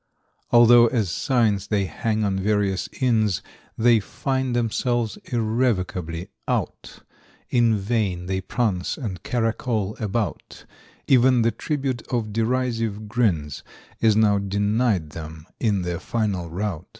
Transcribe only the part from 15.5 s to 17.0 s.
in their final rout.